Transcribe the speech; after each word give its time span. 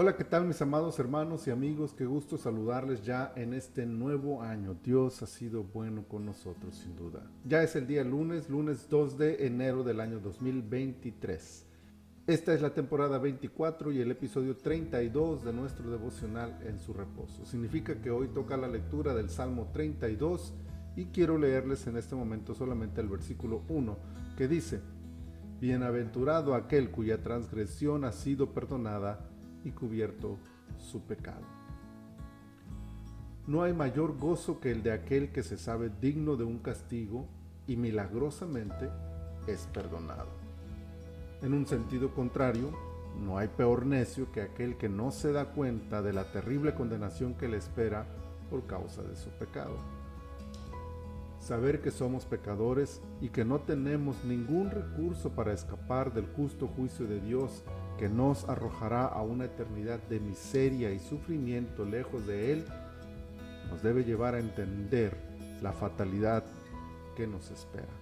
Hola, 0.00 0.14
¿qué 0.14 0.22
tal 0.22 0.44
mis 0.44 0.62
amados 0.62 0.96
hermanos 1.00 1.48
y 1.48 1.50
amigos? 1.50 1.92
Qué 1.92 2.06
gusto 2.06 2.38
saludarles 2.38 3.04
ya 3.04 3.32
en 3.34 3.52
este 3.52 3.84
nuevo 3.84 4.42
año. 4.42 4.76
Dios 4.84 5.22
ha 5.22 5.26
sido 5.26 5.64
bueno 5.64 6.04
con 6.06 6.24
nosotros, 6.24 6.76
sin 6.76 6.94
duda. 6.94 7.28
Ya 7.44 7.64
es 7.64 7.74
el 7.74 7.88
día 7.88 8.04
lunes, 8.04 8.48
lunes 8.48 8.88
2 8.88 9.18
de 9.18 9.44
enero 9.48 9.82
del 9.82 9.98
año 9.98 10.20
2023. 10.20 11.66
Esta 12.28 12.54
es 12.54 12.62
la 12.62 12.72
temporada 12.72 13.18
24 13.18 13.90
y 13.90 14.00
el 14.00 14.12
episodio 14.12 14.56
32 14.56 15.42
de 15.42 15.52
nuestro 15.52 15.90
devocional 15.90 16.60
en 16.64 16.78
su 16.78 16.92
reposo. 16.92 17.44
Significa 17.44 18.00
que 18.00 18.12
hoy 18.12 18.28
toca 18.28 18.56
la 18.56 18.68
lectura 18.68 19.14
del 19.14 19.30
Salmo 19.30 19.70
32 19.72 20.54
y 20.94 21.06
quiero 21.06 21.38
leerles 21.38 21.88
en 21.88 21.96
este 21.96 22.14
momento 22.14 22.54
solamente 22.54 23.00
el 23.00 23.08
versículo 23.08 23.64
1 23.68 23.98
que 24.36 24.46
dice, 24.46 24.80
Bienaventurado 25.60 26.54
aquel 26.54 26.92
cuya 26.92 27.20
transgresión 27.20 28.04
ha 28.04 28.12
sido 28.12 28.54
perdonada 28.54 29.27
y 29.64 29.70
cubierto 29.70 30.38
su 30.78 31.02
pecado. 31.02 31.42
No 33.46 33.62
hay 33.62 33.72
mayor 33.72 34.18
gozo 34.18 34.60
que 34.60 34.70
el 34.70 34.82
de 34.82 34.92
aquel 34.92 35.32
que 35.32 35.42
se 35.42 35.56
sabe 35.56 35.90
digno 36.00 36.36
de 36.36 36.44
un 36.44 36.58
castigo 36.58 37.26
y 37.66 37.76
milagrosamente 37.76 38.90
es 39.46 39.66
perdonado. 39.72 40.28
En 41.42 41.54
un 41.54 41.66
sentido 41.66 42.12
contrario, 42.14 42.70
no 43.24 43.38
hay 43.38 43.48
peor 43.48 43.86
necio 43.86 44.30
que 44.32 44.42
aquel 44.42 44.76
que 44.76 44.88
no 44.88 45.10
se 45.10 45.32
da 45.32 45.46
cuenta 45.46 46.02
de 46.02 46.12
la 46.12 46.30
terrible 46.30 46.74
condenación 46.74 47.34
que 47.34 47.48
le 47.48 47.56
espera 47.56 48.06
por 48.50 48.66
causa 48.66 49.02
de 49.02 49.16
su 49.16 49.30
pecado. 49.30 49.76
Saber 51.48 51.80
que 51.80 51.90
somos 51.90 52.26
pecadores 52.26 53.00
y 53.22 53.30
que 53.30 53.42
no 53.42 53.60
tenemos 53.60 54.22
ningún 54.22 54.70
recurso 54.70 55.30
para 55.30 55.54
escapar 55.54 56.12
del 56.12 56.26
justo 56.26 56.68
juicio 56.68 57.06
de 57.06 57.22
Dios 57.22 57.64
que 57.96 58.10
nos 58.10 58.46
arrojará 58.50 59.06
a 59.06 59.22
una 59.22 59.46
eternidad 59.46 59.98
de 60.10 60.20
miseria 60.20 60.90
y 60.92 60.98
sufrimiento 60.98 61.86
lejos 61.86 62.26
de 62.26 62.52
Él, 62.52 62.66
nos 63.70 63.82
debe 63.82 64.04
llevar 64.04 64.34
a 64.34 64.40
entender 64.40 65.16
la 65.62 65.72
fatalidad 65.72 66.44
que 67.16 67.26
nos 67.26 67.50
espera. 67.50 67.94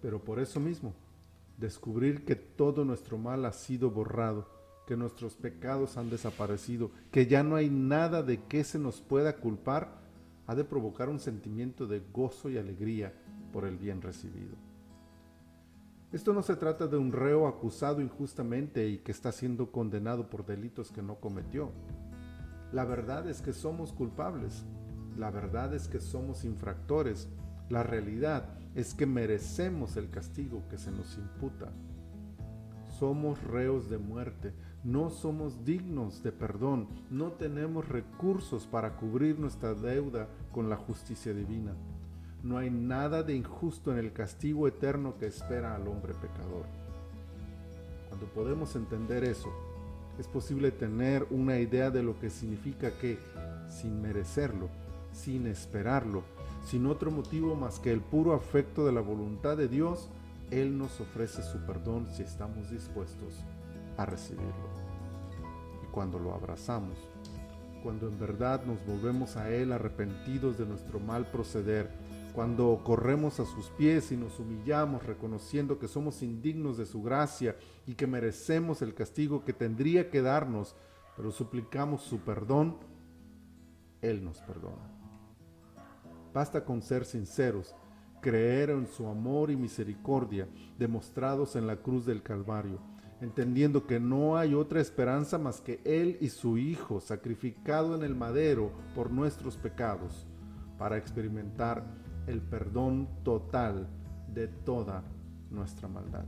Pero 0.00 0.24
por 0.24 0.40
eso 0.40 0.58
mismo, 0.58 0.94
descubrir 1.58 2.24
que 2.24 2.34
todo 2.34 2.86
nuestro 2.86 3.18
mal 3.18 3.44
ha 3.44 3.52
sido 3.52 3.90
borrado, 3.90 4.48
que 4.86 4.96
nuestros 4.96 5.34
pecados 5.34 5.98
han 5.98 6.08
desaparecido, 6.08 6.92
que 7.10 7.26
ya 7.26 7.42
no 7.42 7.56
hay 7.56 7.68
nada 7.68 8.22
de 8.22 8.42
que 8.42 8.64
se 8.64 8.78
nos 8.78 9.02
pueda 9.02 9.36
culpar, 9.36 10.00
ha 10.52 10.54
de 10.54 10.64
provocar 10.64 11.08
un 11.08 11.18
sentimiento 11.18 11.86
de 11.86 12.02
gozo 12.12 12.50
y 12.50 12.58
alegría 12.58 13.14
por 13.54 13.64
el 13.64 13.78
bien 13.78 14.02
recibido. 14.02 14.54
Esto 16.12 16.34
no 16.34 16.42
se 16.42 16.56
trata 16.56 16.86
de 16.86 16.98
un 16.98 17.10
reo 17.10 17.46
acusado 17.46 18.02
injustamente 18.02 18.86
y 18.86 18.98
que 18.98 19.12
está 19.12 19.32
siendo 19.32 19.72
condenado 19.72 20.28
por 20.28 20.44
delitos 20.44 20.92
que 20.92 21.00
no 21.00 21.14
cometió. 21.14 21.72
La 22.70 22.84
verdad 22.84 23.30
es 23.30 23.40
que 23.40 23.54
somos 23.54 23.94
culpables. 23.94 24.66
La 25.16 25.30
verdad 25.30 25.72
es 25.72 25.88
que 25.88 26.00
somos 26.00 26.44
infractores. 26.44 27.30
La 27.70 27.82
realidad 27.82 28.50
es 28.74 28.92
que 28.92 29.06
merecemos 29.06 29.96
el 29.96 30.10
castigo 30.10 30.64
que 30.68 30.76
se 30.76 30.90
nos 30.90 31.16
imputa. 31.16 31.72
Somos 32.98 33.42
reos 33.42 33.88
de 33.88 33.96
muerte, 33.96 34.52
no 34.84 35.10
somos 35.10 35.64
dignos 35.64 36.24
de 36.24 36.32
perdón, 36.32 36.88
no 37.08 37.32
tenemos 37.32 37.88
recursos 37.88 38.66
para 38.66 38.96
cubrir 38.96 39.38
nuestra 39.38 39.74
deuda 39.74 40.28
con 40.50 40.68
la 40.68 40.76
justicia 40.76 41.32
divina. 41.32 41.72
No 42.42 42.58
hay 42.58 42.70
nada 42.70 43.22
de 43.22 43.36
injusto 43.36 43.92
en 43.92 43.98
el 43.98 44.12
castigo 44.12 44.66
eterno 44.66 45.16
que 45.18 45.26
espera 45.26 45.76
al 45.76 45.86
hombre 45.86 46.14
pecador. 46.14 46.66
Cuando 48.08 48.26
podemos 48.26 48.74
entender 48.74 49.22
eso, 49.22 49.50
es 50.18 50.26
posible 50.26 50.72
tener 50.72 51.26
una 51.30 51.58
idea 51.58 51.90
de 51.90 52.02
lo 52.02 52.18
que 52.18 52.28
significa 52.28 52.90
que, 52.98 53.18
sin 53.68 54.02
merecerlo, 54.02 54.68
sin 55.12 55.46
esperarlo, 55.46 56.24
sin 56.64 56.86
otro 56.86 57.12
motivo 57.12 57.54
más 57.54 57.78
que 57.78 57.92
el 57.92 58.00
puro 58.00 58.34
afecto 58.34 58.84
de 58.84 58.92
la 58.92 59.00
voluntad 59.00 59.56
de 59.56 59.68
Dios, 59.68 60.10
Él 60.50 60.76
nos 60.76 61.00
ofrece 61.00 61.42
su 61.44 61.58
perdón 61.58 62.08
si 62.12 62.24
estamos 62.24 62.68
dispuestos 62.70 63.44
a 63.96 64.06
recibirlo. 64.06 64.70
Y 65.82 65.86
cuando 65.86 66.18
lo 66.18 66.34
abrazamos, 66.34 66.98
cuando 67.82 68.08
en 68.08 68.18
verdad 68.18 68.64
nos 68.64 68.84
volvemos 68.86 69.36
a 69.36 69.50
Él 69.50 69.72
arrepentidos 69.72 70.56
de 70.58 70.66
nuestro 70.66 71.00
mal 71.00 71.30
proceder, 71.30 71.90
cuando 72.32 72.80
corremos 72.82 73.40
a 73.40 73.44
sus 73.44 73.66
pies 73.70 74.10
y 74.10 74.16
nos 74.16 74.38
humillamos 74.40 75.04
reconociendo 75.04 75.78
que 75.78 75.88
somos 75.88 76.22
indignos 76.22 76.78
de 76.78 76.86
su 76.86 77.02
gracia 77.02 77.56
y 77.86 77.94
que 77.94 78.06
merecemos 78.06 78.80
el 78.80 78.94
castigo 78.94 79.44
que 79.44 79.52
tendría 79.52 80.10
que 80.10 80.22
darnos, 80.22 80.74
pero 81.16 81.30
suplicamos 81.30 82.02
su 82.02 82.20
perdón, 82.20 82.78
Él 84.00 84.24
nos 84.24 84.38
perdona. 84.38 84.90
Basta 86.32 86.64
con 86.64 86.80
ser 86.80 87.04
sinceros, 87.04 87.74
creer 88.22 88.70
en 88.70 88.86
su 88.86 89.06
amor 89.06 89.50
y 89.50 89.56
misericordia 89.56 90.48
demostrados 90.78 91.56
en 91.56 91.66
la 91.66 91.76
cruz 91.76 92.06
del 92.06 92.22
Calvario, 92.22 92.78
entendiendo 93.22 93.86
que 93.86 94.00
no 94.00 94.36
hay 94.36 94.52
otra 94.52 94.80
esperanza 94.80 95.38
más 95.38 95.60
que 95.60 95.80
Él 95.84 96.18
y 96.20 96.28
su 96.28 96.58
Hijo 96.58 97.00
sacrificado 97.00 97.94
en 97.94 98.02
el 98.02 98.16
madero 98.16 98.72
por 98.96 99.12
nuestros 99.12 99.56
pecados, 99.56 100.26
para 100.76 100.96
experimentar 100.96 101.84
el 102.26 102.40
perdón 102.40 103.08
total 103.22 103.88
de 104.34 104.48
toda 104.48 105.04
nuestra 105.50 105.86
maldad. 105.86 106.24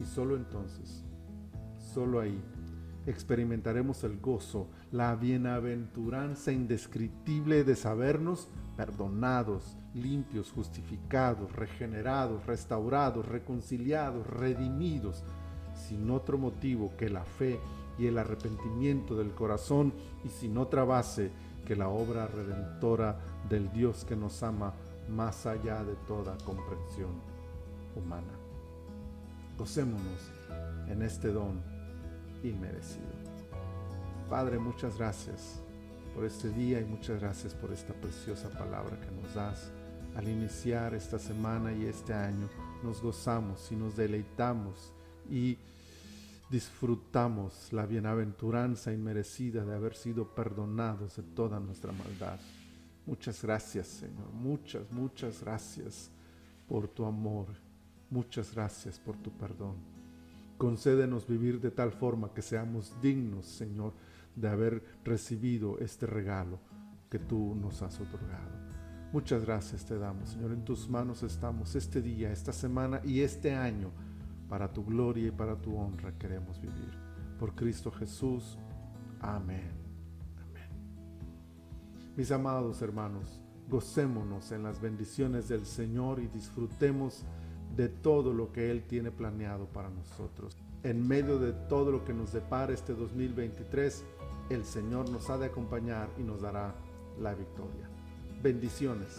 Y 0.00 0.04
solo 0.04 0.34
entonces, 0.34 1.04
solo 1.78 2.18
ahí, 2.18 2.42
experimentaremos 3.06 4.02
el 4.02 4.18
gozo, 4.18 4.68
la 4.90 5.14
bienaventuranza 5.14 6.50
indescriptible 6.50 7.62
de 7.62 7.76
sabernos 7.76 8.48
perdonados, 8.76 9.76
limpios, 9.94 10.50
justificados, 10.50 11.52
regenerados, 11.52 12.46
restaurados, 12.46 13.26
reconciliados, 13.26 14.26
redimidos, 14.26 15.22
sin 15.88 16.10
otro 16.10 16.38
motivo 16.38 16.92
que 16.96 17.08
la 17.08 17.24
fe 17.24 17.58
y 17.98 18.06
el 18.06 18.18
arrepentimiento 18.18 19.16
del 19.16 19.32
corazón 19.32 19.92
y 20.24 20.28
sin 20.28 20.56
otra 20.56 20.84
base 20.84 21.30
que 21.66 21.76
la 21.76 21.88
obra 21.88 22.26
redentora 22.26 23.18
del 23.48 23.70
Dios 23.72 24.04
que 24.04 24.16
nos 24.16 24.42
ama 24.42 24.72
más 25.08 25.46
allá 25.46 25.84
de 25.84 25.94
toda 26.06 26.36
comprensión 26.44 27.10
humana. 27.96 28.32
Gocémonos 29.58 30.30
en 30.88 31.02
este 31.02 31.28
don 31.28 31.62
inmerecido. 32.42 33.06
Padre, 34.28 34.58
muchas 34.58 34.96
gracias 34.96 35.60
por 36.14 36.24
este 36.24 36.48
día 36.50 36.80
y 36.80 36.84
muchas 36.84 37.20
gracias 37.20 37.54
por 37.54 37.72
esta 37.72 37.92
preciosa 37.94 38.48
palabra 38.50 38.98
que 39.00 39.10
nos 39.10 39.34
das. 39.34 39.70
Al 40.16 40.28
iniciar 40.28 40.94
esta 40.94 41.18
semana 41.18 41.72
y 41.72 41.84
este 41.84 42.14
año, 42.14 42.48
nos 42.82 43.02
gozamos 43.02 43.70
y 43.70 43.76
nos 43.76 43.96
deleitamos 43.96 44.92
y 45.30 45.56
disfrutamos 46.50 47.72
la 47.72 47.86
bienaventuranza 47.86 48.92
inmerecida 48.92 49.64
de 49.64 49.74
haber 49.74 49.94
sido 49.94 50.34
perdonados 50.34 51.16
de 51.16 51.22
toda 51.22 51.60
nuestra 51.60 51.92
maldad. 51.92 52.40
Muchas 53.06 53.42
gracias, 53.42 53.86
Señor. 53.86 54.30
Muchas, 54.32 54.90
muchas 54.90 55.40
gracias 55.42 56.10
por 56.68 56.88
tu 56.88 57.04
amor. 57.04 57.46
Muchas 58.10 58.52
gracias 58.52 58.98
por 58.98 59.16
tu 59.16 59.30
perdón. 59.30 59.76
Concédenos 60.58 61.26
vivir 61.26 61.60
de 61.60 61.70
tal 61.70 61.92
forma 61.92 62.34
que 62.34 62.42
seamos 62.42 62.92
dignos, 63.00 63.46
Señor, 63.46 63.92
de 64.34 64.48
haber 64.48 64.84
recibido 65.04 65.78
este 65.78 66.06
regalo 66.06 66.58
que 67.08 67.18
tú 67.18 67.54
nos 67.54 67.80
has 67.82 67.98
otorgado. 68.00 68.50
Muchas 69.12 69.44
gracias 69.44 69.84
te 69.84 69.98
damos, 69.98 70.30
Señor. 70.30 70.52
En 70.52 70.64
tus 70.64 70.88
manos 70.88 71.22
estamos 71.22 71.74
este 71.74 72.02
día, 72.02 72.30
esta 72.30 72.52
semana 72.52 73.00
y 73.04 73.20
este 73.20 73.54
año 73.54 73.90
para 74.50 74.70
tu 74.70 74.84
gloria 74.84 75.28
y 75.28 75.30
para 75.30 75.54
tu 75.54 75.76
honra 75.78 76.12
queremos 76.18 76.60
vivir. 76.60 76.92
Por 77.38 77.54
Cristo 77.54 77.90
Jesús. 77.92 78.58
Amén. 79.20 79.70
Mis 82.16 82.32
amados 82.32 82.82
hermanos, 82.82 83.40
gocémonos 83.68 84.50
en 84.50 84.64
las 84.64 84.80
bendiciones 84.80 85.48
del 85.48 85.64
Señor 85.64 86.18
y 86.18 86.26
disfrutemos 86.26 87.24
de 87.76 87.88
todo 87.88 88.34
lo 88.34 88.52
que 88.52 88.72
Él 88.72 88.82
tiene 88.82 89.12
planeado 89.12 89.66
para 89.66 89.88
nosotros. 89.88 90.56
En 90.82 91.06
medio 91.06 91.38
de 91.38 91.52
todo 91.52 91.92
lo 91.92 92.04
que 92.04 92.12
nos 92.12 92.32
depara 92.32 92.74
este 92.74 92.92
2023, 92.92 94.04
el 94.50 94.64
Señor 94.64 95.08
nos 95.10 95.30
ha 95.30 95.38
de 95.38 95.46
acompañar 95.46 96.08
y 96.18 96.22
nos 96.24 96.42
dará 96.42 96.74
la 97.20 97.34
victoria. 97.34 97.88
Bendiciones. 98.42 99.16